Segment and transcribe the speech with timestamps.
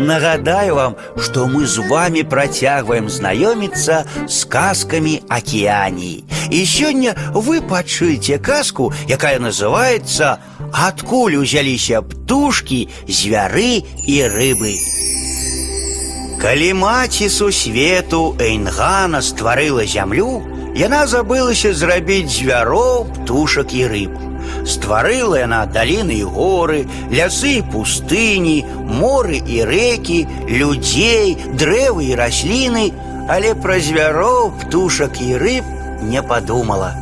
[0.00, 6.24] Нагадаю вам, что мы с вами протягиваем знакомиться с сказками океании.
[6.50, 10.40] И сегодня вы почуете казку, якая называется
[10.72, 14.74] «Откуль узяліся птушки, звяры и рыбы».
[16.40, 20.40] Калі маці сусвету Эйнгана стварыла зямлю,
[20.72, 24.16] яна забылася зрабіць звяроў, птушак і рыб.
[24.65, 30.19] Стварыла яна даліны і горы, лясы і пустыні, моры і рэкі,
[30.49, 32.91] людзей, дрэвы і расліны,
[33.29, 35.65] але пра звяроў, птушак і рыб
[36.01, 36.93] не падумала.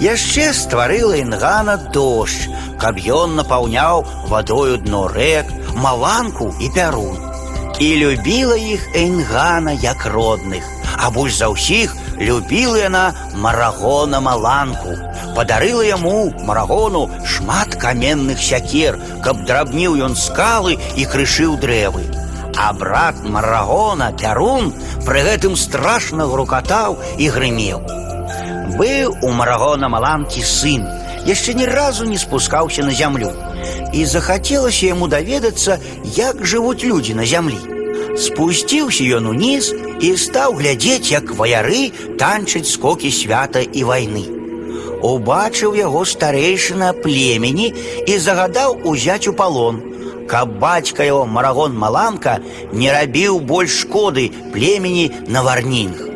[0.00, 7.16] Яшчэ стварыла Інгана дождж, каб ён напаўняў вадою дно рэк, маланку і пярун.
[7.80, 10.64] І любіла іх Эйнгана як родных,
[11.00, 14.96] а больш за ўсіх любіла яна марагона маланку.
[15.36, 22.08] Падарыла яму марагону шмат каменных сякер, каб драбніў ён скалы і крышыў дрэвы.
[22.56, 24.72] А брат марагона пярун
[25.04, 27.84] пры гэтым страшна грукатаў і грымеў.
[28.80, 30.88] Быў у марагона маланкі сын,
[31.28, 33.32] яшчэ ні разу не спускаўся на зямлю.
[33.92, 35.78] І захацелася яму даведацца,
[36.16, 37.60] як жывуць людзі на зямлі.
[38.16, 44.24] Спусціўся ён уніз і стаў глядзець, як ваяры танчаць скокі свята і вайны.
[45.02, 47.68] Убачыў яго старэйшына племені
[48.06, 49.82] і загадаў узяць у палон,
[50.26, 52.40] каб бацька яго марагон маланка
[52.72, 56.09] не рабіў больш шкоды племені на варнінг.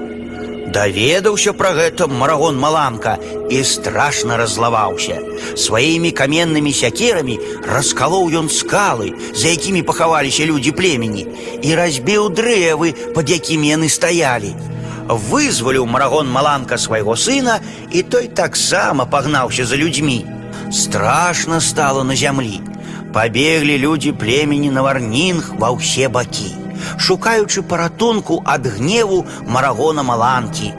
[0.74, 3.16] Даведаўся пра гэта марагон маланка
[3.50, 5.18] і страшна раззлаваўся.
[5.58, 11.26] Сваімі каменнымі сякерамі раскалоў ён скалы, за якімі пахаваліся людзі племені,
[11.62, 14.54] і разбіў дрэвы, пад якімі яны стаялі.
[15.10, 17.58] Вызваліў марагон маланка свайго сына,
[17.90, 20.22] і той таксама пагнаўся за людзьмі.
[20.70, 22.62] Страшна стало на зямлі.
[23.12, 26.63] Пабеглі людзі племені на варнінг ва ўсе бакі
[26.98, 30.72] шукаючы паратунку ад гневу марагона маланкі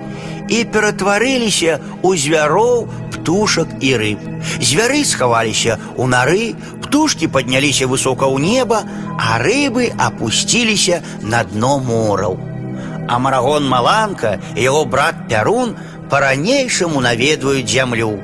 [0.52, 4.20] і ператварыліся ў звяроў птушак і рыб.
[4.60, 6.46] Звяры схаваліся ў нары,
[6.84, 8.84] птушкі падняліся высока ў неба,
[9.16, 12.36] а рыбы апусціліся на дно мораў.
[13.08, 15.76] А марагон маланка і яго брат пярун
[16.12, 18.20] па-ранейшаму наведваюць зямлю.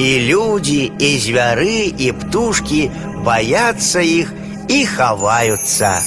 [0.00, 2.88] І людзі, і звяры, і птушкі
[3.26, 4.32] баяцца іх
[4.68, 6.00] і хаваюцца.